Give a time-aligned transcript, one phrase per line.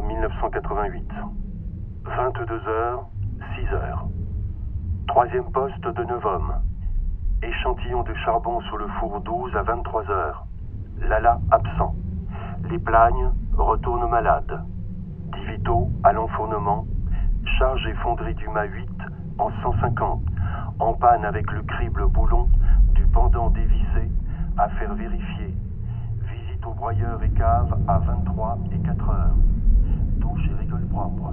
[0.00, 1.08] octobre 1988.
[2.04, 3.04] 22h,
[3.56, 3.98] 6h.
[5.08, 6.54] Troisième poste de Neuvôme.
[7.42, 10.34] Échantillon de charbon sous le four 12 à 23h.
[11.08, 11.94] Lala absent.
[12.70, 14.64] Les plagnes retournent malades.
[15.32, 16.86] Divito à l'enfournement.
[17.58, 18.88] Charge et fonderie du mât 8
[19.38, 20.22] en 150.
[20.78, 22.48] En panne avec le crible boulon
[22.94, 24.10] du pendant dévissé
[24.56, 25.54] à faire vérifier.
[26.22, 29.49] Visite au broyeur et cave à 23 et 4 heures.
[30.90, 31.32] Propre.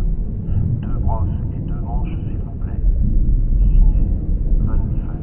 [0.81, 2.81] Deux brosses et deux manches, s'il vous plaît.
[3.59, 4.05] Signé
[4.59, 5.17] Van Muffel.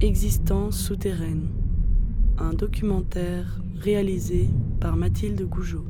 [0.00, 1.48] Existence souterraine.
[2.36, 5.86] Un documentaire réalisé par Mathilde Gougeot.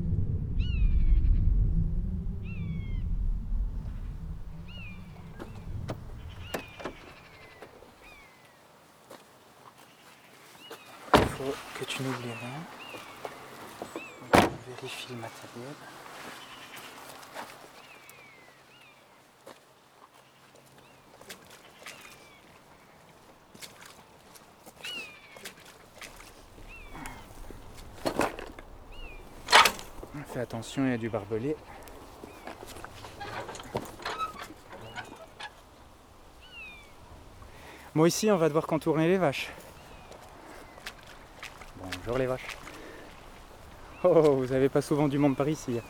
[11.44, 12.60] Que tu n'oublies rien.
[14.34, 15.74] On vérifie le matériel.
[30.32, 31.56] Fais attention, il y a du barbelé.
[37.94, 39.52] Bon, ici, on va devoir contourner les vaches.
[42.04, 42.56] Bonjour les vaches.
[44.04, 45.80] Oh, vous avez pas souvent du monde par ici.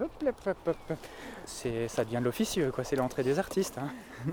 [0.00, 0.98] Hop, hop, hop, hop, hop.
[1.44, 2.84] C'est, ça devient de l'officieux, quoi.
[2.84, 3.78] C'est l'entrée des artistes.
[3.78, 3.90] hein.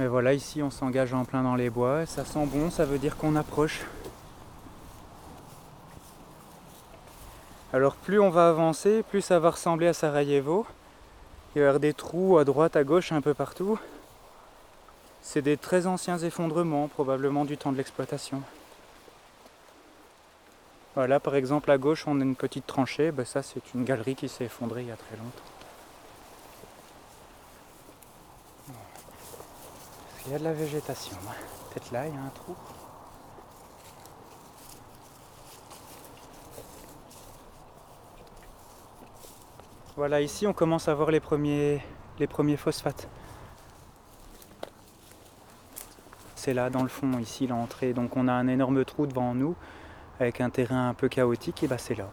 [0.00, 2.96] Mais voilà, ici on s'engage en plein dans les bois, ça sent bon, ça veut
[2.96, 3.82] dire qu'on approche.
[7.74, 10.64] Alors plus on va avancer, plus ça va ressembler à Sarajevo.
[11.54, 13.78] Il va y avoir des trous à droite, à gauche, un peu partout.
[15.20, 18.40] C'est des très anciens effondrements, probablement du temps de l'exploitation.
[20.94, 24.14] Voilà, par exemple à gauche on a une petite tranchée, ben, ça c'est une galerie
[24.14, 25.59] qui s'est effondrée il y a très longtemps.
[30.26, 31.16] Il y a de la végétation.
[31.28, 31.34] hein.
[31.70, 32.54] Peut-être là, il y a un trou.
[39.96, 41.84] Voilà, ici on commence à voir les premiers,
[42.18, 43.08] les premiers phosphates.
[46.36, 47.92] C'est là, dans le fond, ici, l'entrée.
[47.92, 49.56] Donc on a un énorme trou devant nous,
[50.18, 52.08] avec un terrain un peu chaotique, et bah c'est là.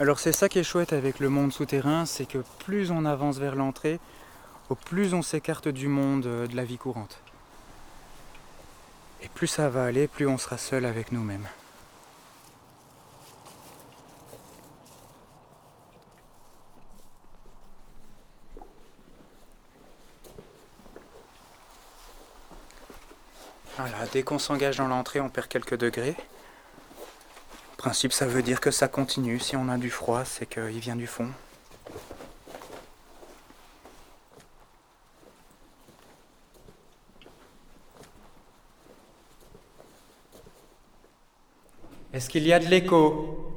[0.00, 3.38] Alors c'est ça qui est chouette avec le monde souterrain, c'est que plus on avance
[3.38, 4.00] vers l'entrée,
[4.70, 7.20] au plus on s'écarte du monde euh, de la vie courante.
[9.22, 11.46] Et plus ça va aller, plus on sera seul avec nous-mêmes.
[23.76, 26.16] Voilà, dès qu'on s'engage dans l'entrée, on perd quelques degrés.
[27.82, 29.40] Principe, ça veut dire que ça continue.
[29.40, 31.28] Si on a du froid, c'est qu'il vient du fond.
[42.12, 43.51] Est-ce qu'il y a de l'écho?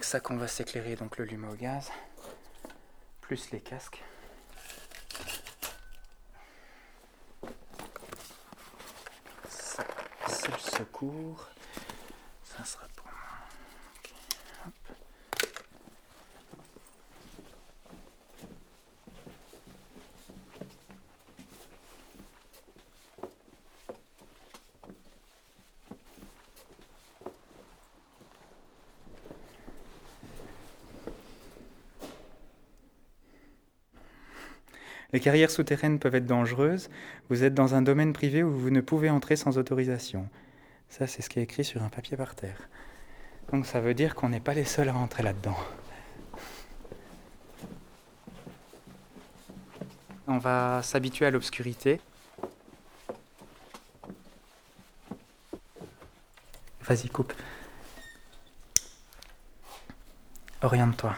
[0.00, 1.90] Avec ça qu'on va s'éclairer, donc le lume au gaz,
[3.20, 4.02] plus les casques.
[9.46, 9.84] Ça,
[10.58, 11.50] secours.
[35.12, 36.88] Les carrières souterraines peuvent être dangereuses.
[37.28, 40.28] Vous êtes dans un domaine privé où vous ne pouvez entrer sans autorisation.
[40.88, 42.68] Ça, c'est ce qui est écrit sur un papier par terre.
[43.52, 45.56] Donc ça veut dire qu'on n'est pas les seuls à rentrer là-dedans.
[50.28, 52.00] On va s'habituer à l'obscurité.
[56.82, 57.32] Vas-y, coupe.
[60.62, 61.16] Oriente-toi.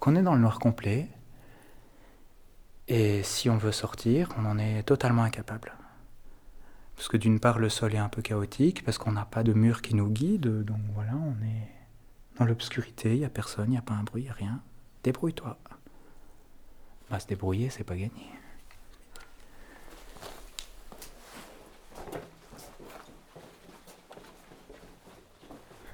[0.00, 1.08] Donc on est dans le noir complet.
[2.88, 5.74] Et si on veut sortir, on en est totalement incapable.
[6.96, 9.52] Parce que d'une part, le sol est un peu chaotique, parce qu'on n'a pas de
[9.52, 11.68] mur qui nous guide, donc voilà, on est
[12.38, 14.32] dans l'obscurité, il n'y a personne, il n'y a pas un bruit, il n'y a
[14.32, 14.62] rien.
[15.02, 15.58] Débrouille-toi.
[17.10, 18.30] Bah, se débrouiller, c'est pas gagné.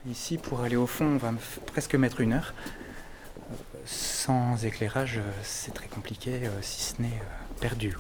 [0.07, 1.33] Ici, pour aller au fond, on va
[1.67, 2.55] presque mettre une heure
[3.87, 7.97] sans éclairage, euh, c'est très compliqué, euh, si ce n'est euh, perdu.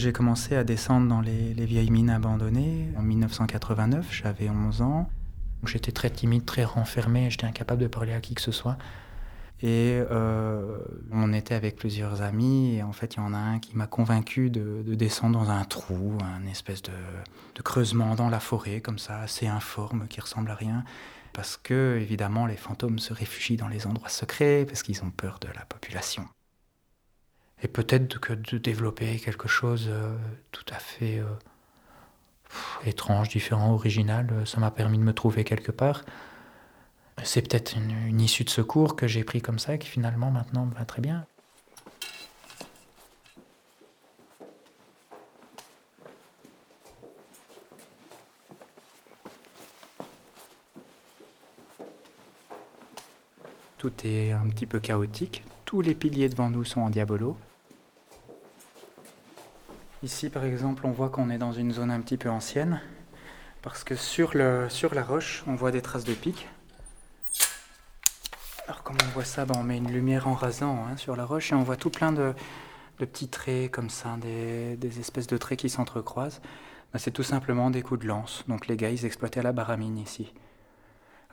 [0.00, 5.10] J'ai commencé à descendre dans les, vieilles mines abandonnées en 1989, j'avais 11 ans.
[5.66, 8.78] J'étais très timide, très renfermé, j'étais incapable de parler à qui que ce soit.
[9.60, 10.78] Et euh,
[11.12, 13.86] on était avec plusieurs amis, et en fait, il y en a un qui m'a
[13.86, 16.92] convaincu de, descendre dans un trou, un espèce de,
[17.54, 20.82] de, creusement dans la forêt, comme ça, assez informe, qui ressemble à rien.
[21.34, 25.40] Parce que, évidemment, les fantômes se réfugient dans les endroits secrets, parce qu'ils ont peur
[25.42, 26.24] de la population
[27.62, 30.16] et peut-être que de développer quelque chose euh,
[30.52, 31.26] tout à fait euh,
[32.86, 36.04] étrange, différent, original, ça m'a permis de me trouver quelque part.
[37.22, 40.84] C'est peut-être une, issue de secours que j'ai pris comme ça, qui finalement maintenant va
[40.84, 41.26] très bien.
[53.76, 55.42] Tout est un petit peu chaotique.
[55.64, 57.36] Tous les piliers devant nous sont en diabolo.
[60.02, 62.80] Ici, par exemple, on voit qu'on est dans une zone un petit peu ancienne,
[63.60, 66.48] parce que sur, la roche, on voit des traces de pics.
[68.66, 71.26] Alors, comme on voit ça, ben, on met une lumière en rasant hein, sur la
[71.26, 72.32] roche et on voit tout plein de,
[72.96, 76.40] petits traits comme ça, des, espèces de traits qui s'entrecroisent.
[76.94, 78.44] Ben, c'est tout simplement des coups de lance.
[78.48, 80.32] Donc, les gars, ils exploitaient la baramine ici.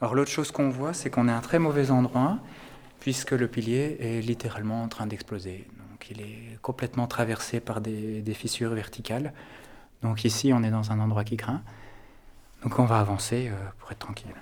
[0.01, 2.39] Alors, l'autre chose qu'on voit, c'est qu'on est à un très mauvais endroit,
[2.99, 5.69] puisque le pilier est littéralement en train d'exploser
[6.09, 9.33] il est complètement traversé par des, fissures verticales.
[10.01, 11.61] Donc ici, on est dans un endroit qui craint.
[12.63, 14.33] Donc on va avancer euh, pour être tranquille.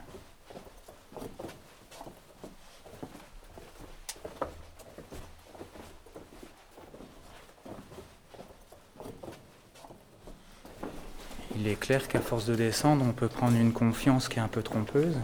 [11.58, 14.48] Il est clair qu'à force de descendre, on peut prendre une confiance qui est un
[14.48, 15.18] peu trompeuse.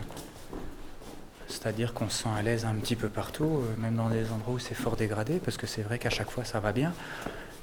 [1.51, 4.55] C'est-à-dire qu'on se sent à l'aise un petit peu partout, euh, même dans des endroits
[4.55, 6.93] où c'est fort dégradé, parce que c'est vrai qu'à chaque fois ça va bien.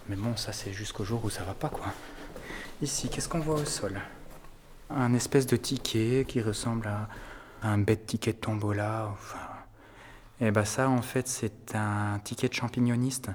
[0.08, 1.86] Mais bon, ça c'est jusqu'au jour où ça va pas, quoi.
[2.82, 3.98] Ici, qu'est-ce qu'on voit au sol?
[4.90, 7.08] Un espèce de ticket qui ressemble à
[7.62, 9.10] un bête ticket de tombola.
[10.40, 13.30] Et eh ben ça, en fait, c'est un ticket de champignoniste.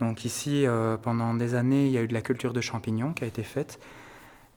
[0.00, 3.12] Donc ici, euh, pendant des années, il y a eu de la culture de champignons
[3.12, 3.78] qui a été faite.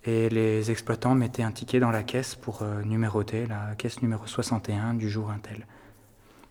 [0.08, 4.28] Et les exploitants mettaient un ticket dans la caisse pour euh, numéroter la caisse numéro
[4.28, 5.66] 61 du jour Intel.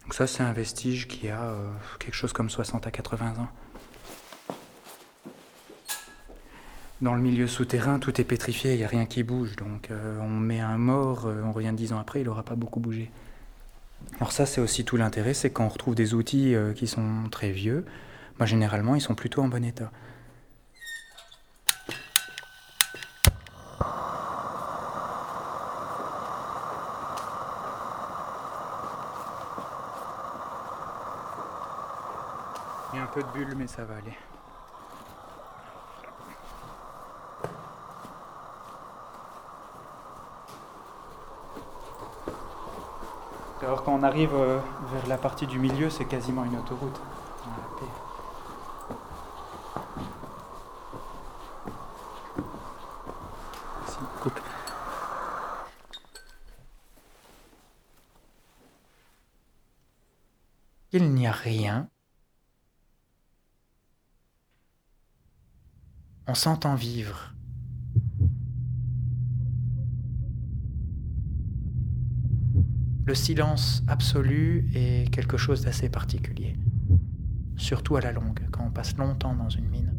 [0.02, 1.70] Donc ça, c'est un vestige qui a euh,
[2.00, 3.48] quelque chose comme 60 à 80 ans.
[7.00, 9.54] Dans le milieu souterrain, tout est pétrifié, il n'y a rien qui bouge.
[9.54, 12.80] Donc euh, on met un mort, on revient dix ans après, il n'aura pas beaucoup
[12.80, 13.10] bougé.
[14.16, 17.50] Alors ça, c'est aussi tout l'intérêt, c'est quand on retrouve des outils qui sont très
[17.50, 17.84] vieux,
[18.38, 19.90] bah, généralement, ils sont plutôt en bon état.
[33.14, 34.16] peu de bulles, mais ça va aller.
[43.62, 44.58] Alors quand on arrive euh,
[44.92, 47.00] vers la partie du milieu, c'est quasiment une autoroute.
[60.96, 61.88] Il n'y a rien
[66.26, 67.34] On s'entend vivre.
[73.04, 76.56] Le silence absolu est quelque chose d'assez particulier,
[77.56, 79.93] surtout à la longue, quand on passe longtemps dans une mine.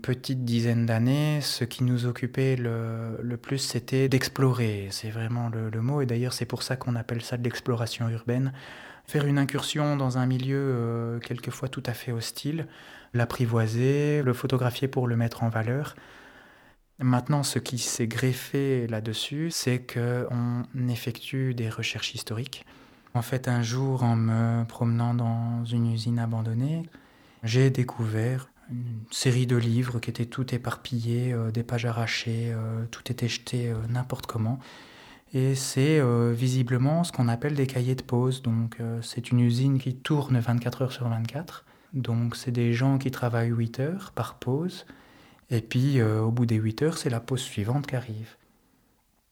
[0.00, 4.88] Petite dizaine d'années, ce qui nous occupait le, plus, c'était d'explorer.
[4.90, 8.52] C'est vraiment le, mot, et d'ailleurs c'est pour ça qu'on appelle ça de l'exploration urbaine.
[9.06, 12.66] Faire une incursion dans un milieu euh, quelquefois tout à fait hostile,
[13.14, 15.96] l'apprivoiser, le photographier pour le mettre en valeur.
[16.98, 22.66] Maintenant, ce qui s'est greffé là-dessus, c'est qu'on effectue des recherches historiques.
[23.14, 26.82] En fait, un jour, en me promenant dans une usine abandonnée,
[27.44, 32.84] j'ai découvert une série de livres qui étaient tout éparpillés, euh, des pages arrachées, euh,
[32.90, 34.58] tout était jeté euh, n'importe comment.
[35.34, 36.00] Et c'est
[36.32, 38.40] visiblement ce qu'on appelle des cahiers de pause.
[38.40, 41.66] Donc c'est une usine qui tourne 24 heures sur 24.
[41.92, 44.86] Donc c'est des gens qui travaillent 8 heures par pause.
[45.50, 48.38] Et puis au bout des 8 heures, c'est la pause suivante qui arrive.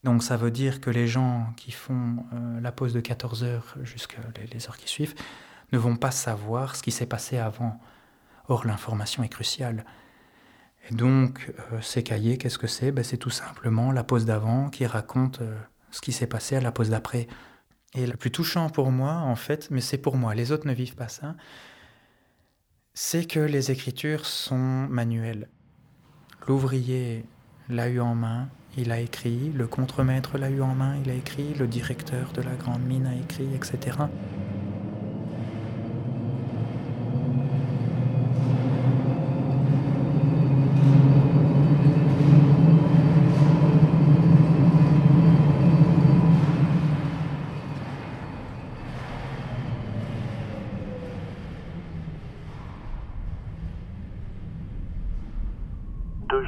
[0.05, 2.17] Donc ça veut dire que les gens qui font
[2.61, 4.19] la pause de 14 heures jusqu'à
[4.53, 5.15] les heures qui suivent
[5.73, 7.81] ne vont pas savoir ce qui s'est passé avant.
[8.49, 9.85] Or, l'information est cruciale.
[10.89, 12.93] Et donc, euh, ces cahiers, qu'est-ce que c'est?
[12.93, 15.57] Ben, C'est tout simplement la pause d'avant qui raconte euh,
[15.91, 17.27] ce qui s'est passé à la pause d'après.
[17.95, 20.75] Et le plus touchant pour moi, en fait, mais c'est pour moi, les autres ne
[20.75, 21.35] vivent pas ça,
[22.95, 25.49] c'est que les écritures sont manuelles.
[26.47, 27.25] L'ouvrier
[27.69, 31.15] l'a eu en main, il a écrit, le contremaître l'a eu en main, il a
[31.15, 33.97] écrit, le directeur de la grande mine a écrit, etc.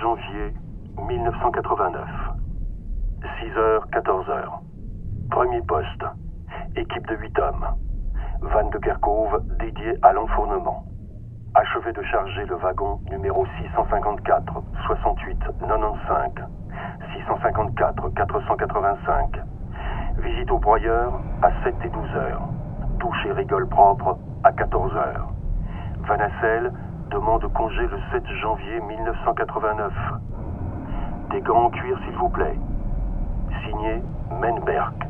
[0.00, 0.54] janvier
[1.08, 2.08] 1989.
[3.40, 4.60] 6h, 14h.
[5.30, 6.04] Premier poste.
[6.76, 7.66] Équipe de 8 hommes.
[8.40, 10.84] Vanne de Kerkhove dédiée à l'enfournement.
[11.54, 16.30] Achevé de charger le wagon numéro 654 68 95
[17.14, 19.40] 654 485.
[20.18, 22.42] Visite au broyeur à 7 et 12 heures.
[23.00, 25.28] Touche et rigole propre à 14 heures.
[26.06, 26.72] Vanacelle
[27.10, 29.92] demande congé le 7 janvier 1989.
[31.30, 32.58] Des gants en cuir, s'il vous plaît.
[33.64, 35.08] Signé Menberg.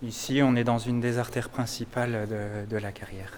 [0.00, 2.28] Ici, on est dans une des artères principales
[2.68, 3.36] de, la carrière.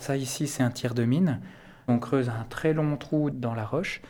[0.00, 1.40] Ça ici, c'est un tir de mine.
[1.88, 4.02] On creuse un très long trou dans la roche.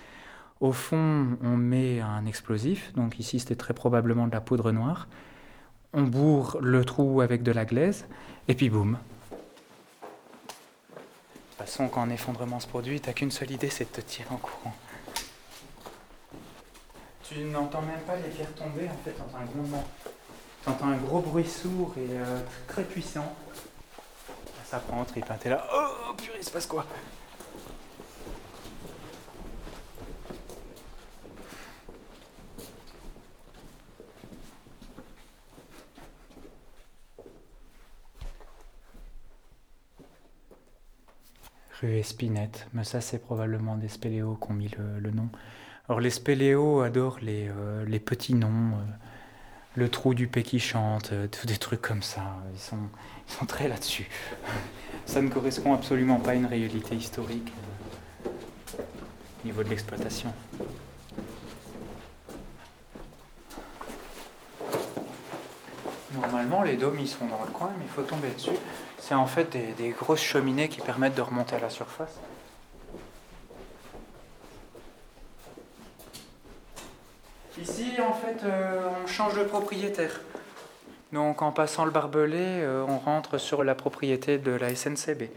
[0.59, 2.93] Au fond, on met un explosif.
[2.95, 5.07] Donc ici, c'était très probablement de la poudre noire.
[5.93, 8.09] On bourre le trou avec de la glaise.
[8.49, 8.99] Et puis boum,
[11.63, 14.29] toute façon, quand un effondrement se produit, t'as qu'une seule idée, c'est de te tirer
[14.31, 14.75] en courant.
[17.23, 19.85] Tu n'entends même pas les pierres tomber en fait dans un grondement.
[20.63, 23.35] Tu entends un gros bruit sourd et euh, très puissant.
[24.65, 25.37] Ça prend en trip, hein.
[25.41, 26.87] t'es là, oh purée, il se passe quoi?
[41.89, 44.71] Espinette, mais ça c'est probablement des spéléos qui ont mis
[45.01, 45.29] le, nom.
[45.89, 48.83] Alors les spéléos adorent les, euh, les petits noms, euh,
[49.75, 52.77] le trou du P qui chante, euh, des trucs comme ça, ils sont,
[53.29, 54.09] ils sont très là-dessus.
[55.07, 57.53] Ça ne correspond absolument pas à une réalité historique
[58.29, 60.33] au niveau de l'exploitation.
[66.15, 68.51] Normalement, les dômes, ils sont dans le coin, mais il faut tomber dessus.
[69.03, 72.21] C'est en fait des, grosses cheminées qui permettent de remonter à la surface.
[77.61, 80.21] Ici, en fait, euh, on change de propriétaire.
[81.13, 85.31] Donc, en passant le barbelé, euh, on rentre sur la propriété de la SNCB.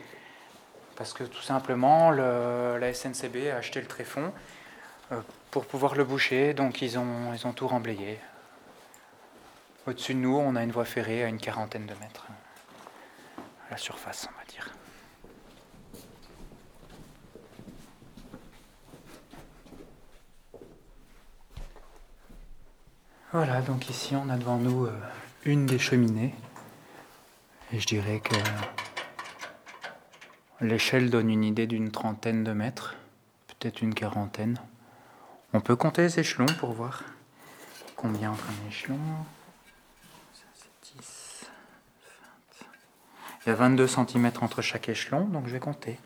[0.96, 4.32] Parce que tout simplement, la SNCB a acheté le tréfonds
[5.12, 5.20] euh,
[5.50, 8.20] pour pouvoir le boucher, donc ils ont, ils ont tout remblayé.
[9.88, 12.28] Au-dessus de nous, on a une voie ferrée à une quarantaine de mètres
[13.70, 14.74] la surface, on va dire.
[23.32, 24.98] Voilà, donc ici on a devant nous euh,
[25.44, 26.34] une des cheminées.
[27.74, 28.36] Et je dirais que
[30.62, 32.96] l'échelle donne une idée d'une trentaine de mètres,
[33.48, 34.58] peut-être une quarantaine.
[35.52, 37.04] On peut compter les échelons pour voir
[37.98, 39.00] combien entre un échelon.
[43.46, 46.00] Il y a 22 cm entre chaque échelon, donc je vais compter.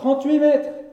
[0.00, 0.89] 38 mètres.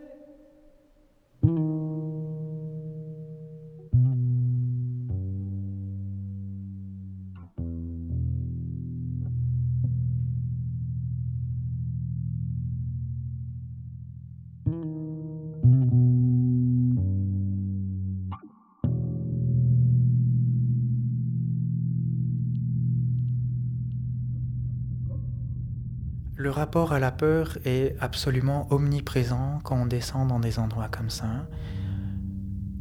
[26.67, 31.47] Rapport à la peur est absolument omniprésent quand on descend dans des endroits comme ça.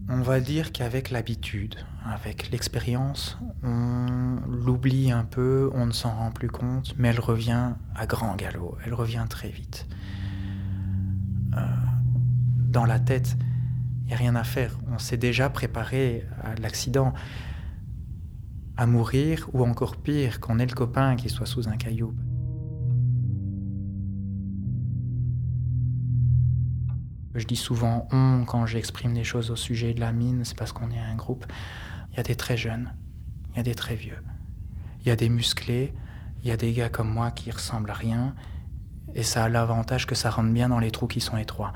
[0.09, 6.33] On va dire qu'avec l'habitude, avec l'expérience, on l'oublie un peu, on ne s'en rend
[6.33, 9.87] plus compte, mais elle revient à grand galop, elle revient très vite.
[11.57, 11.61] Euh,
[12.69, 13.37] dans la tête,
[14.03, 17.15] il n'y a rien à faire, on s'est déjà préparé à l'accident,
[18.77, 22.17] à mourir, ou encore pire, qu'on ait le copain qui soit sous un caillou.
[27.37, 30.73] Je dis souvent on quand j'exprime des choses au sujet de la mine, c'est parce
[30.73, 31.45] qu'on est un groupe.
[32.11, 32.95] Il y a des très jeunes,
[33.53, 34.19] il y a des très vieux,
[35.03, 35.93] il y a des musclés,
[36.43, 38.35] il y a des gars comme moi qui ressemblent à rien,
[39.15, 41.75] et ça a l'avantage que ça rentre bien dans les trous qui sont étroits.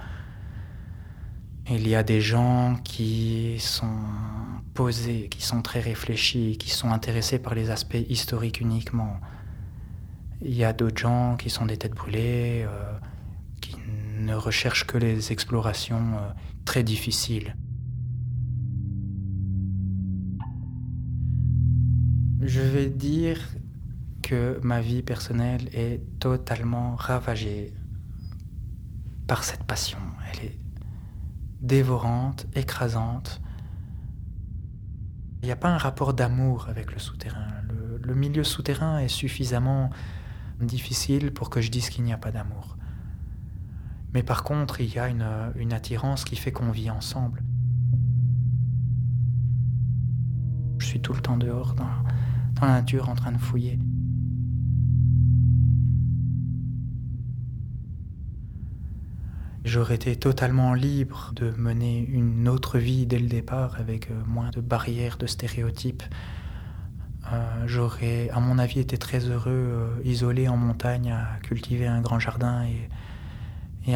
[1.68, 3.98] Il y a des gens qui sont
[4.72, 9.20] posés, qui sont très réfléchis, qui sont intéressés par les aspects historiques uniquement.
[10.40, 12.64] Il y a d'autres gens qui sont des têtes brûlées.
[12.66, 12.92] Euh,
[14.24, 16.30] ne recherche que les explorations euh,
[16.64, 17.56] très difficiles.
[22.40, 23.38] Je vais dire
[24.22, 27.74] que ma vie personnelle est totalement ravagée
[29.26, 29.98] par cette passion.
[30.32, 30.58] Elle est
[31.60, 33.40] dévorante, écrasante.
[35.42, 37.48] Il n'y a pas un rapport d'amour avec le souterrain.
[37.68, 39.90] Le, le, milieu souterrain est suffisamment
[40.60, 42.76] difficile pour que je dise qu'il n'y a pas d'amour.
[44.14, 47.42] Mais par contre, il y a une, attirance qui fait qu'on vit ensemble.
[50.78, 51.86] Je suis tout le temps dehors, dans,
[52.60, 53.78] la nature, en train de fouiller.
[59.64, 64.50] J'aurais été totalement libre de mener une autre vie dès le départ avec euh, moins
[64.50, 66.02] de barrières, de stéréotypes.
[67.30, 72.00] Euh, j'aurais, à mon avis, été très heureux, euh, isolé en montagne, à cultiver un
[72.00, 72.88] grand jardin et,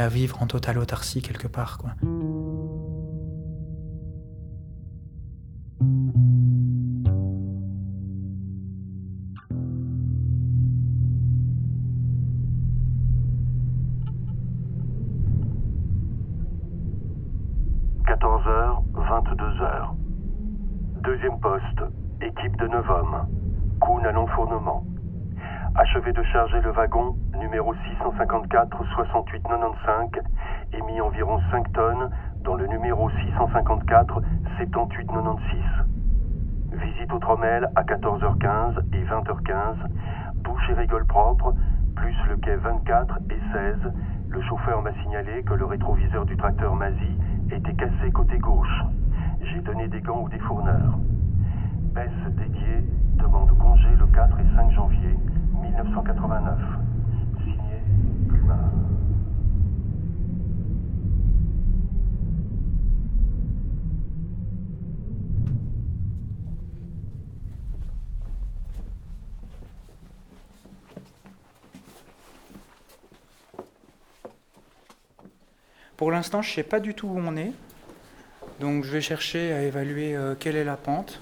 [0.00, 1.78] à vivre en totale autarcie quelque part.
[1.78, 1.90] Quoi.
[18.06, 19.94] 14h, 22h.
[21.02, 21.64] Deuxième poste,
[22.20, 23.26] équipe de 9 hommes.
[23.80, 24.84] Kuhn à l'enfournement.
[25.76, 30.22] Achevé de charger le wagon numéro 654 6895
[30.72, 32.10] émis environ 5 tonnes
[32.44, 34.22] dans le numéro 654
[34.58, 35.58] 7896.
[36.74, 39.74] Visite au Tromel à 14h15 et 20h15.
[40.44, 41.52] Douche et rigole propre,
[41.96, 43.92] plus le quai 24 et 16.
[44.28, 47.18] Le chauffeur m'a signalé que le rétroviseur du tracteur Mazie
[47.50, 48.84] était cassé côté gauche.
[49.42, 50.98] J'ai donné des gants ou des fourneurs.
[51.94, 52.84] Baisse dédiée
[53.16, 55.16] demande congé le 4 et 5 janvier
[55.82, 56.58] 1989.
[57.42, 57.56] Signé
[58.28, 58.70] Plumard.
[75.96, 77.52] Pour l'instant, je ne sais pas du tout où on est.
[78.60, 81.20] Donc je vais chercher à évaluer euh, quelle est la pente.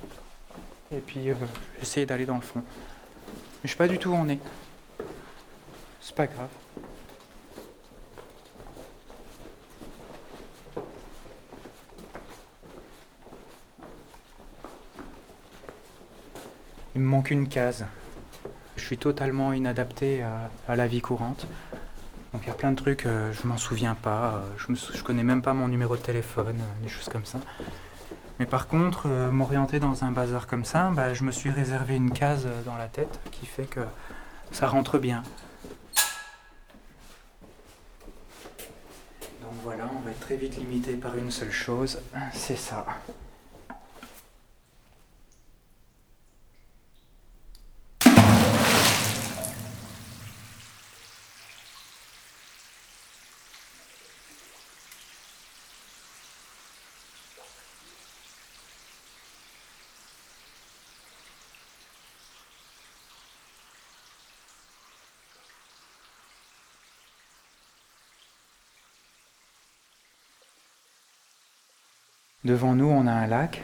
[0.94, 1.34] Et puis euh,
[1.80, 2.62] essayer d'aller dans le fond.
[3.62, 4.40] Mais je sais pas du tout où on est.
[6.00, 6.48] C'est pas grave.
[16.94, 17.86] Il me manque une case.
[18.76, 20.22] Je suis totalement inadapté
[20.68, 21.46] à, la vie courante.
[22.32, 24.76] Donc il y a plein de trucs, euh, je m'en souviens pas, euh, je, me
[24.76, 27.38] sou- je connais même pas mon numéro de téléphone, euh, des choses comme ça.
[28.38, 31.96] Mais par contre, euh, m'orienter dans un bazar comme ça, bah, je me suis réservé
[31.96, 33.80] une case euh, dans la tête qui fait que
[34.50, 35.22] ça rentre bien.
[39.42, 42.00] Donc voilà, on va être très vite limité par une seule chose,
[42.32, 42.86] c'est ça.
[72.44, 73.62] Devant nous, on a un lac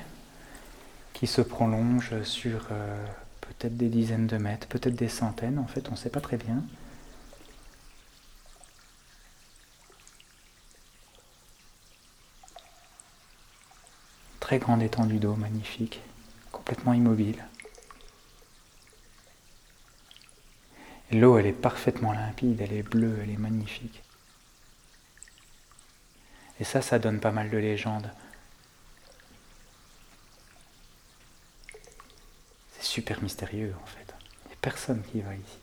[1.12, 3.06] qui se prolonge sur euh,
[3.40, 6.36] peut-être des dizaines de mètres, peut-être des centaines, en fait, on ne sait pas très
[6.36, 6.62] bien.
[14.38, 16.00] Très grande étendue d'eau, magnifique,
[16.52, 17.44] complètement immobile.
[21.10, 24.04] L'eau, elle est parfaitement limpide, elle est bleue, elle est magnifique.
[26.60, 28.10] Et ça, ça donne pas mal de légendes.
[32.98, 34.12] Super mystérieux en fait.
[34.50, 35.58] Il personne qui va ici.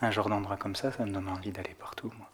[0.00, 2.12] Un genre d'endroit comme ça, ça me donne envie d'aller partout.
[2.16, 2.30] Moi.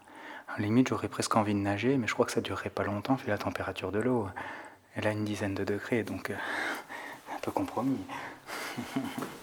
[0.49, 2.83] À la limite, j'aurais presque envie de nager, mais je crois que ça durerait pas
[2.83, 4.27] longtemps vu la température de l'eau.
[4.93, 6.35] Elle a une dizaine de degrés, donc euh,
[7.35, 7.97] un peu compromis.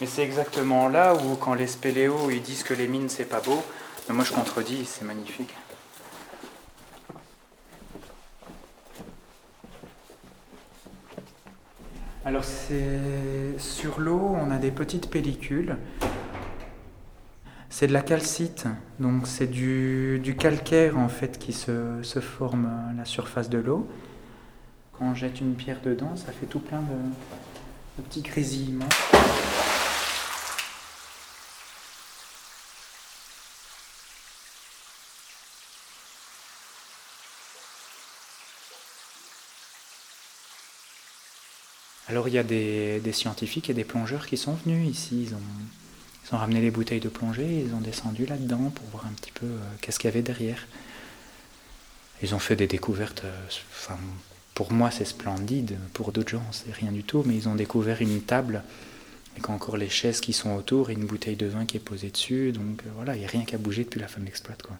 [0.00, 3.40] Mais c'est exactement là où, quand les spéléos ils disent que les mines c'est pas
[3.40, 3.62] beau,
[4.08, 5.54] mais moi je contredis, c'est magnifique.
[12.26, 15.76] Alors c'est sur l'eau, on a des petites pellicules.
[17.68, 18.66] C'est de la calcite,
[18.98, 23.88] donc c'est du, calcaire en fait qui se, se forme à la surface de l'eau.
[24.92, 28.88] Quand on jette une pierre dedans, ça fait tout plein de, de petits grésillements.
[42.14, 45.26] Alors il y a des, scientifiques et des plongeurs qui sont venus ici.
[45.26, 49.32] Ils ont, ramené les bouteilles de plongée, ils ont descendu là-dedans pour voir un petit
[49.32, 50.68] peu euh, qu'est-ce qu'il y avait derrière.
[52.22, 53.98] Ils ont fait des découvertes euh, enfin,
[54.54, 58.00] Pour moi, c'est splendide, pour d'autres gens, c'est rien du tout, mais ils ont découvert
[58.00, 58.62] une table
[59.32, 62.10] avec encore les chaises qui sont autour et une bouteille de vin qui est posée
[62.10, 62.52] dessus.
[62.52, 64.62] Donc euh, voilà, il n'y a rien qu'à bouger depuis la femme d'exploite.
[64.62, 64.76] Quoi.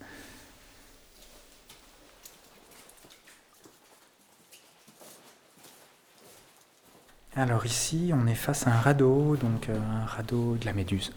[7.37, 11.13] Alors ici, on est face à un radeau, donc euh, un radeau de la Méduse.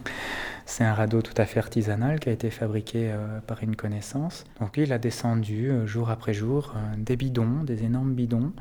[0.66, 4.44] C'est un radeau tout à fait artisanal qui a été fabriqué euh, par une connaissance.
[4.60, 8.52] Donc il a descendu euh, jour après jour des bidons, des énormes bidons,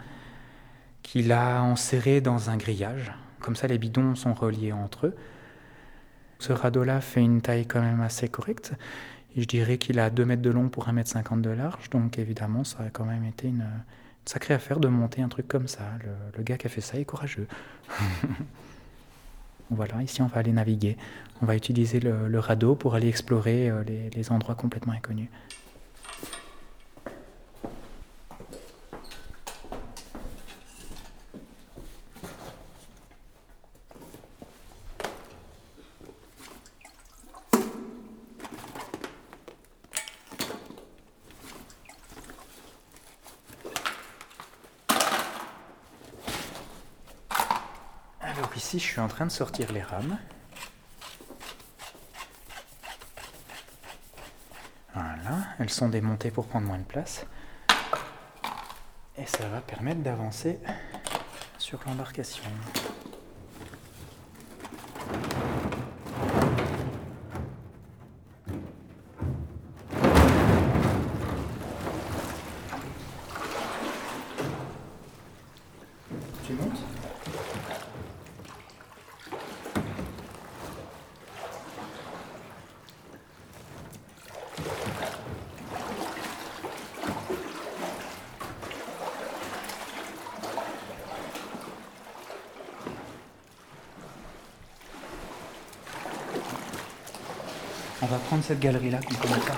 [1.03, 3.11] qu'il a enserrés dans un grillage.
[3.41, 5.15] Comme ça, les bidons sont reliés entre eux.
[6.39, 8.71] Ce radeau-là fait une taille quand même assez correcte.
[9.35, 11.89] je dirais qu'il a 2 mètres de long pour 1 mètre 50 de large.
[11.89, 13.65] Donc évidemment, ça a quand même été une
[14.25, 15.83] sacrée affaire de monter un truc comme ça.
[16.35, 17.47] Le, gars qui a fait ça est courageux.
[19.69, 20.97] voilà, ici on va aller naviguer.
[21.41, 25.29] On va utiliser le, radeau pour aller explorer euh, les endroits complètement inconnus.
[48.65, 50.17] ici, je suis en train de sortir les rames.
[54.95, 57.23] Voilà, elles sont démontées pour prendre moins de place.
[59.15, 60.59] Et ça va permettre d'avancer
[61.59, 62.49] sur l'embarcation.
[98.01, 99.55] On va prendre cette galerie-là qu'on connaît pas.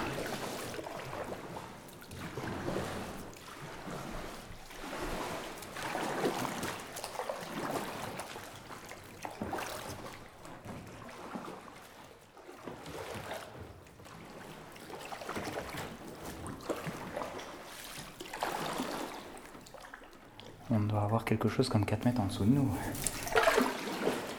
[20.72, 22.70] On doit avoir quelque chose comme 4 mètres en dessous de nous.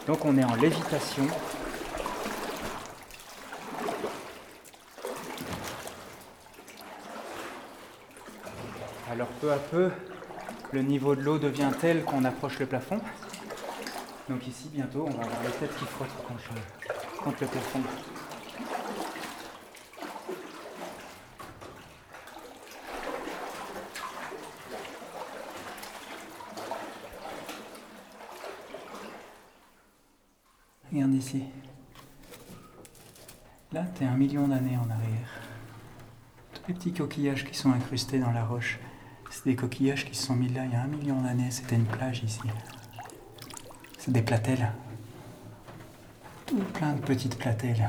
[0.07, 1.27] Donc on est en lévitation
[9.11, 9.91] Alors peu à peu,
[10.73, 13.01] le niveau de l'eau devient tel qu'on approche le plafond.
[14.29, 17.81] Donc ici, bientôt, on va avoir la tête qui frotte contre, le plafond.
[30.93, 31.45] Regarde ici.
[33.73, 35.31] Là, t'es un million d'années en arrière.
[36.55, 38.79] Tous les petits coquillages qui sont incrustés dans la roche.
[39.39, 41.53] C'est des coquillages qui se sont mis là il y a un million d'années.
[41.53, 42.41] C'était une plage ici.
[43.97, 44.73] C'est des platelles.
[46.45, 47.89] Tout plein de petites platelles.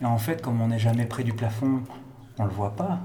[0.00, 1.84] Et en fait, comme on n'est jamais près du plafond,
[2.38, 2.98] on ne le voit pas.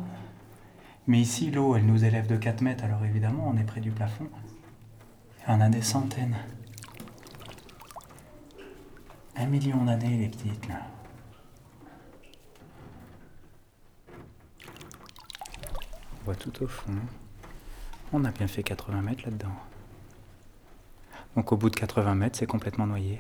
[1.06, 3.92] Mais ici, l'eau, elle nous élève de 4 mètres, alors évidemment, on est près du
[3.92, 4.28] plafond.
[5.48, 6.38] Il y en a des centaines.
[9.36, 10.88] Un million d'années, les petites, là.
[16.22, 16.94] On voit tout au fond.
[18.14, 19.56] On a bien fait 80 mètres là-dedans.
[21.36, 23.20] Donc au bout de 80 mètres, c'est complètement noyé.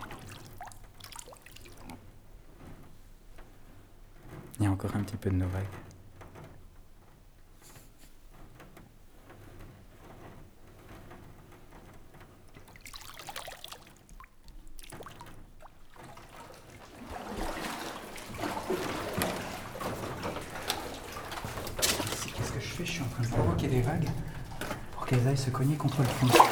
[4.59, 5.35] Il y a encore un petit peu de
[22.85, 24.09] je suis en train de provoquer des vagues
[24.91, 26.50] pour qu'elles aillent se cogner contre le fond.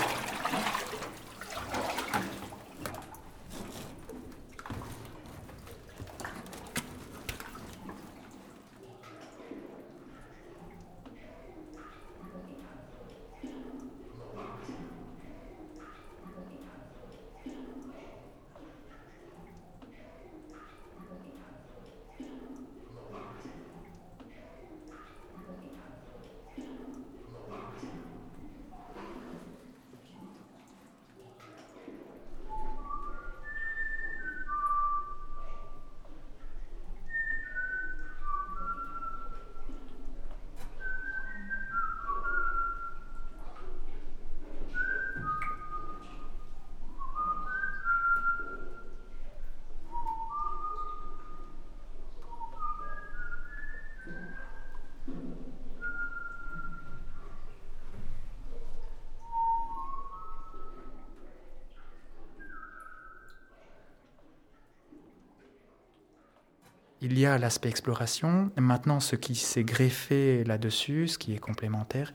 [67.01, 68.51] Il y a l'aspect exploration.
[68.57, 72.13] Maintenant, ce qui s'est greffé là-dessus, ce qui est complémentaire,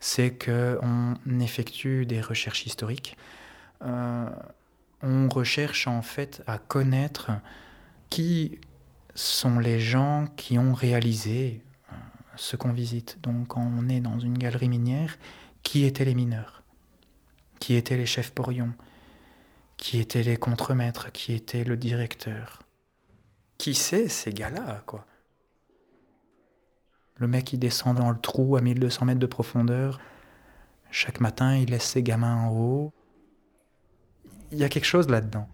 [0.00, 3.16] c'est qu'on effectue des recherches historiques.
[3.82, 4.28] Euh,
[5.02, 7.30] on recherche en fait à connaître
[8.10, 8.58] qui
[9.14, 11.96] sont les gens qui ont réalisé euh,
[12.36, 13.18] ce qu'on visite.
[13.22, 15.16] Donc on est dans une galerie minière,
[15.62, 16.62] qui étaient les mineurs?
[17.60, 18.72] Qui étaient les chefs porions
[19.76, 21.12] Qui étaient les contremaîtres?
[21.12, 22.63] Qui était le directeur?
[23.58, 25.04] Qui c'est ces gars-là, quoi?
[27.16, 30.00] Le mec qui descend dans le trou à 1200 mètres de profondeur,
[30.90, 32.92] chaque matin il laisse ses gamins en haut.
[34.50, 35.48] Il y a quelque chose là-dedans.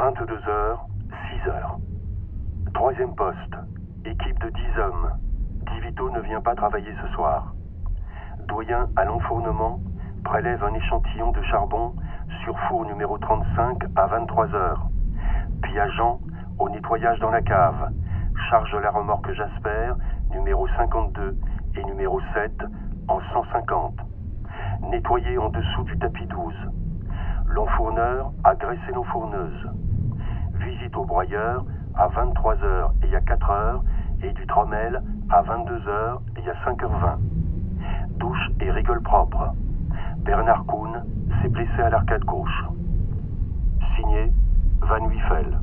[0.00, 0.78] 22h,
[1.10, 1.78] 6h.
[2.72, 3.54] Troisième poste.
[4.06, 5.10] Équipe de 10 hommes.
[5.74, 7.54] Divito ne vient pas travailler ce soir.
[8.50, 9.78] Doyen à l'enfournement
[10.24, 11.94] prélève un échantillon de charbon
[12.42, 14.74] sur four numéro 35 à 23h.
[15.62, 16.18] Puis agent
[16.58, 17.92] au nettoyage dans la cave.
[18.50, 19.92] Charge la remorque Jasper
[20.32, 21.36] numéro 52
[21.76, 22.50] et numéro 7
[23.06, 23.94] en 150.
[24.90, 26.52] Nettoyer en dessous du tapis 12.
[27.46, 29.70] L'enfourneur a graissé nos fourneuses
[30.54, 33.80] visite au broyeur à 23h et à 4h
[34.24, 37.29] et du trommel à 22h et à 5h20.
[38.60, 39.54] Et rigole propre.
[40.18, 41.02] Bernard Kuhn
[41.40, 42.64] s'est blessé à l'arcade gauche.
[43.96, 44.30] Signé
[44.80, 45.58] Van Wiefel.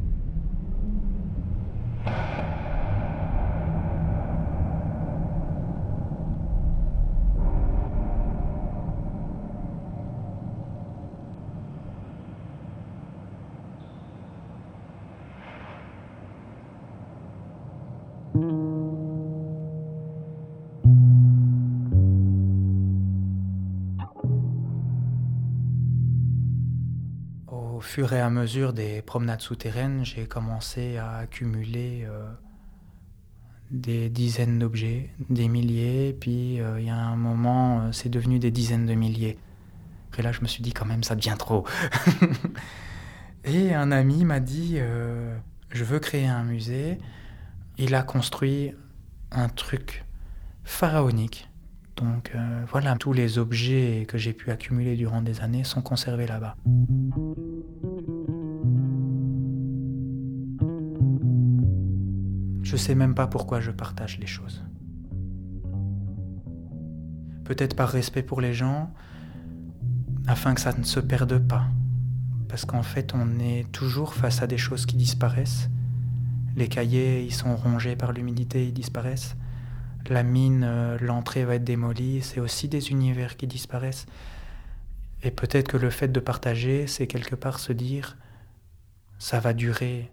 [27.47, 32.29] Au fur et à mesure des promenades souterraines, j'ai commencé à accumuler euh,
[33.71, 38.37] des dizaines d'objets, des milliers, puis euh, il y a un moment, euh, c'est devenu
[38.39, 39.37] des dizaines de milliers.
[40.17, 41.65] Et là, je me suis dit quand même, ça devient trop.
[43.45, 44.79] et un ami m'a dit,
[45.69, 46.97] je veux créer un musée.
[47.77, 48.73] Il a construit
[49.31, 50.03] un truc
[50.63, 51.46] pharaonique.
[51.97, 56.27] Donc euh, voilà, tous les objets que j'ai pu accumuler durant des années sont conservés
[56.27, 56.55] là-bas.
[62.61, 64.63] Je sais même pas pourquoi je partage les choses.
[67.43, 68.93] Peut-être par respect pour les gens,
[70.27, 71.65] afin que ça ne se perde pas.
[72.49, 75.69] Parce qu'en fait, on est toujours face à des choses qui disparaissent
[76.57, 79.37] les cahiers, ils sont rongés par l'humidité, ils disparaissent.
[80.09, 82.21] La mine, euh, l'entrée va être démolie.
[82.21, 84.05] C'est aussi des univers qui disparaissent.
[85.23, 88.17] Et peut-être que le fait de partager, c'est quelque part se dire,
[89.19, 90.09] ça va durer.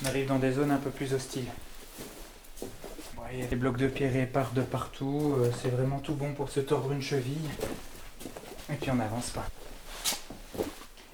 [0.00, 1.48] On arrive dans des zones un peu plus hostiles.
[3.32, 5.34] Il y des blocs de pierre épars de partout.
[5.38, 7.50] Euh, c'est vraiment tout bon pour se tordre une cheville.
[8.70, 9.46] Et puis on n'avance pas.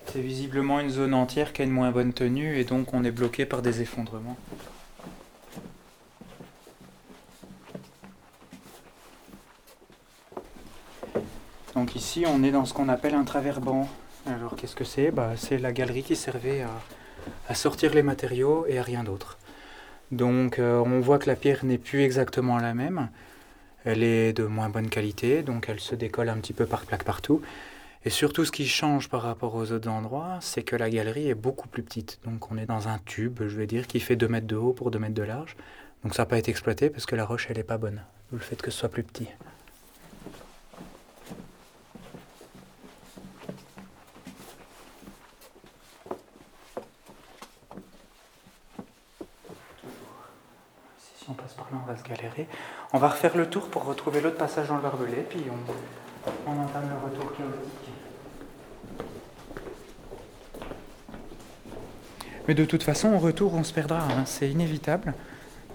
[0.07, 3.11] C'est visiblement une zone entière qui a une moins bonne tenue et donc on est
[3.11, 4.37] bloqué par des effondrements.
[11.75, 13.89] Donc ici on est dans ce qu'on appelle un traverband.
[14.27, 15.11] Alors qu'est-ce que c'est?
[15.11, 16.65] Bah, C'est la galerie qui servait
[17.49, 19.37] à sortir les matériaux et à rien d'autre.
[20.15, 23.09] Donc euh, on voit que la pierre n'est plus exactement la même.
[23.85, 27.03] Elle est de moins bonne qualité, donc elle se décolle un petit peu par plaque
[27.03, 27.43] partout.
[28.05, 31.35] Et surtout, ce qui change par rapport aux autres endroits, c'est que la galerie est
[31.35, 32.21] beaucoup plus petite.
[32.25, 34.73] Donc on est dans un tube, je vais dire, qui fait 2 mètres de haut
[34.73, 35.57] pour 2 mètres de large.
[36.05, 38.01] Donc ça n'a pas été exploité parce que la roche, elle n'est pas bonne.
[38.33, 39.27] Le fait que ce soit plus petit.
[51.29, 52.49] On va se galérer.
[52.93, 56.63] On va refaire le tour pour retrouver l'autre passage dans le barbelé, puis on, on
[56.63, 57.91] entame le retour chaotique.
[62.47, 64.25] Mais de toute façon, au retour, on se perdra, hein.
[64.27, 65.15] c'est inévitable.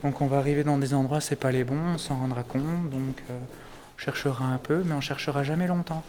[0.04, 2.90] Donc on va arriver dans des endroits, c'est pas les bons, on s'en rendra compte,
[2.90, 3.40] donc euh,
[3.96, 6.04] on cherchera un peu, mais on cherchera jamais longtemps.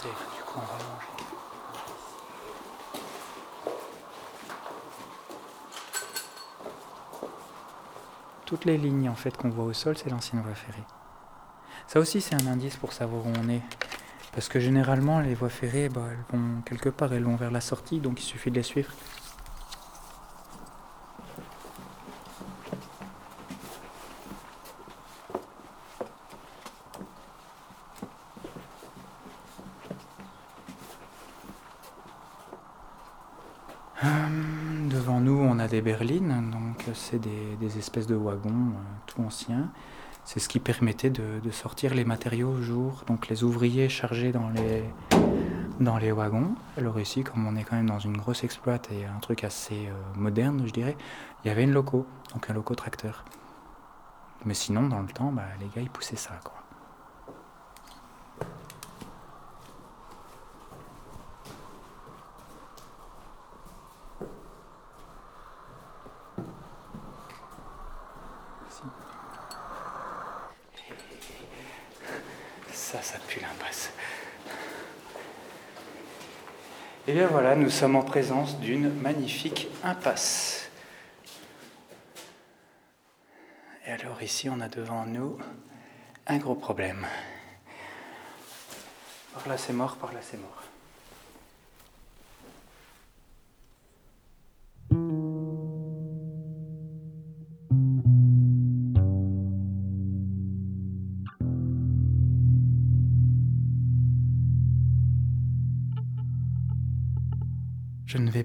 [0.00, 1.06] Du coup, on va manger.
[8.46, 10.84] Toutes les lignes en fait qu'on voit au sol, c'est l'ancienne voie ferrée.
[11.86, 13.62] Ça aussi, c'est un indice pour savoir où on est.
[14.32, 17.98] Parce que généralement, les voies ferrées, bah, vont quelque part, elles vont vers la sortie,
[17.98, 18.92] donc il suffit de les suivre.
[34.02, 39.22] Hum, devant nous, on a des berlines, donc c'est des, espèces de wagons euh, tout
[39.22, 39.70] anciens.
[40.24, 44.50] C'est ce qui permettait de, sortir les matériaux au jour, donc les ouvriers chargés dans
[44.50, 44.84] les,
[45.80, 46.54] dans les wagons.
[46.76, 49.86] Alors ici, comme on est quand même dans une grosse exploite et un truc assez
[49.86, 50.96] euh, moderne, je dirais,
[51.44, 53.24] il y avait une loco, donc un loco tracteur.
[54.44, 56.58] Mais sinon, dans le temps, bah, les gars, ils poussaient ça, quoi.
[72.90, 73.92] Ça, ça pue l'impasse.
[77.08, 80.68] Et bien voilà, nous sommes en présence d'une magnifique impasse.
[83.86, 85.38] Et alors ici, on a devant nous
[86.26, 87.06] un gros problème.
[89.32, 90.62] Par là c'est mort, par là c'est mort.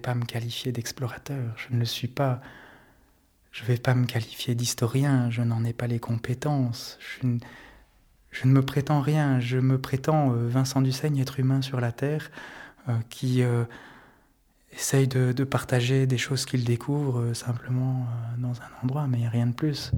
[0.03, 2.41] Pas me qualifier d'explorateur, je ne le suis pas.
[3.51, 6.97] Je ne vais pas me qualifier d'historien, je n'en ai pas les compétences.
[6.99, 11.91] Je, ne, me prétends rien, je me prétends euh, Vincent Dusseigne, être humain sur la
[11.91, 12.31] Terre,
[12.89, 13.63] euh, qui euh,
[14.71, 18.07] essaye de, de, partager des choses qu'il découvre simplement
[18.39, 19.91] dans un endroit, mais rien de plus.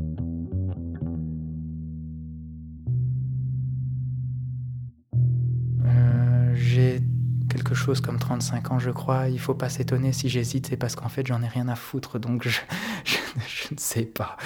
[7.85, 9.29] Chose comme 35 ans, je crois.
[9.29, 12.19] Il faut pas s'étonner si j'hésite, c'est parce qu'en fait, j'en ai rien à foutre,
[12.19, 12.59] donc je,
[13.71, 14.37] ne sais pas.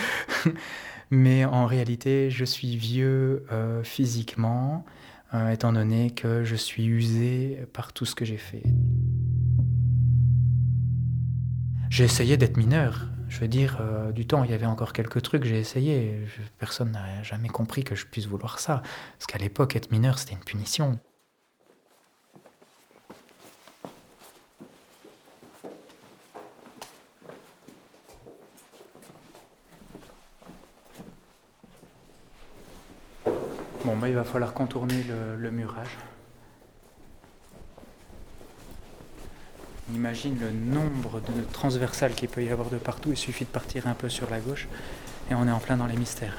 [1.12, 4.86] Mais en réalité, je suis vieux euh, physiquement,
[5.34, 8.64] euh, étant donné que je suis usé par tout ce que j'ai fait.
[11.90, 13.08] J'ai essayé d'être mineur.
[13.30, 16.20] Je veux dire, euh, du temps, il y avait encore quelques trucs, j'ai essayé.
[16.58, 18.82] personne n'a jamais compris que je puisse vouloir ça.
[19.18, 21.00] Parce qu'à l'époque, être mineur, c'était une punition.
[33.90, 35.04] Bon, bah, il va falloir contourner
[35.40, 35.98] le, murage.
[39.90, 43.10] On imagine le nombre de transversales qu'il peut y avoir de partout.
[43.10, 44.68] Il suffit de partir un peu sur la gauche
[45.32, 46.38] et on est en plein dans les mystères.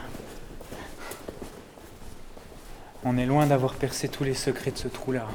[3.02, 5.26] On est loin d'avoir percé tous les secrets de ce trou-là.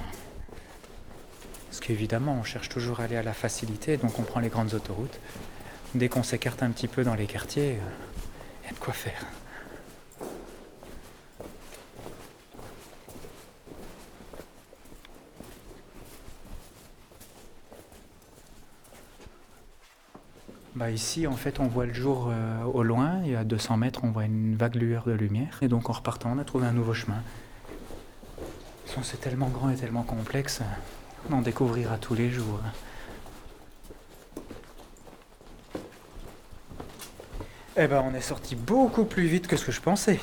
[1.69, 4.73] Parce qu'évidemment, on cherche toujours à aller à la facilité, donc on prend les grandes
[4.73, 5.19] autoroutes.
[5.95, 7.77] Dès qu'on s'écarte un petit peu dans les quartiers,
[8.63, 9.25] il y a de quoi faire.
[20.75, 24.01] Bah ici, en fait, on voit le jour euh, au loin, et à 200 mètres,
[24.03, 25.57] on voit une vague lueur de lumière.
[25.61, 27.23] Et donc, en repartant, on a trouvé un nouveau chemin.
[29.01, 30.61] C'est tellement grand et tellement complexe,
[31.29, 32.59] on en découvrira tous les jours.
[37.77, 40.19] Eh ben, on est sorti beaucoup plus vite que ce que je pensais.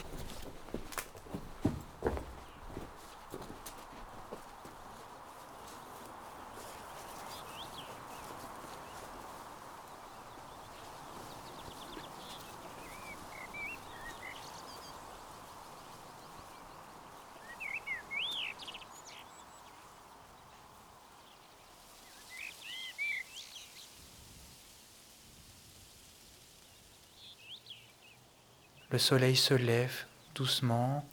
[28.93, 31.09] Le soleil se lève doucement.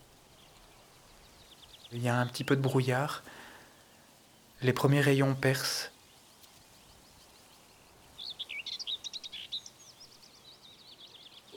[1.93, 3.23] Il y a un petit peu de brouillard.
[4.61, 5.87] Les premiers rayons percent.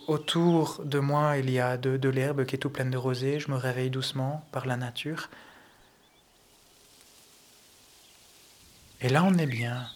[0.07, 3.41] Autour de moi, il y a de, l'herbe qui est tout pleine de rosée.
[3.41, 5.29] Je me réveille doucement par la nature.
[9.01, 9.89] Et là, on est bien.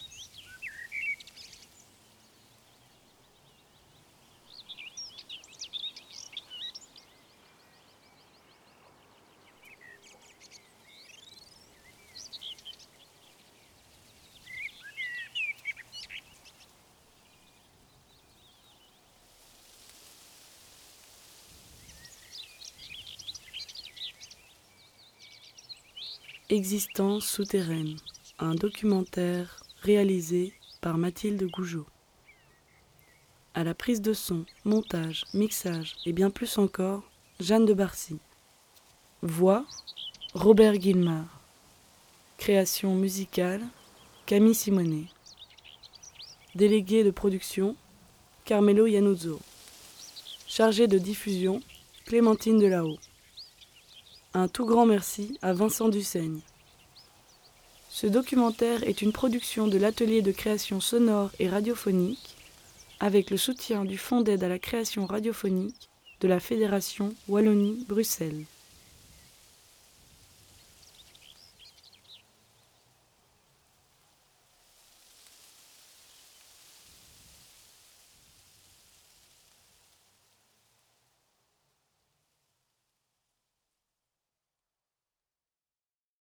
[26.49, 27.97] Existence souterraine,
[28.39, 31.85] un documentaire réalisé par Mathilde Gougeot.
[33.53, 37.03] À la prise de son, montage, mixage et bien plus encore,
[37.41, 38.19] Jeanne de Barcy.
[39.21, 39.65] Voix,
[40.33, 41.41] Robert Guilmard.
[42.37, 43.61] Création musicale,
[44.25, 45.07] Camille Simonet.
[46.55, 47.75] Délégué de production,
[48.45, 49.41] Carmelo Yanuzzo.
[50.47, 51.61] Chargé de diffusion,
[52.05, 52.99] Clémentine Delahaut.
[54.37, 56.41] Un tout grand merci à Vincent Dusseigne.
[57.89, 62.35] Ce documentaire est une production de l'atelier de création sonore et radiophonique
[62.99, 65.89] avec le soutien du Fonds d'aide à la création radiophonique
[66.21, 68.45] de la Fédération Wallonie-Bruxelles.